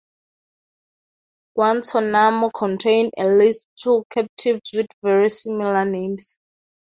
[1.53, 6.39] Guantanamo contained at least two captives with very similar names.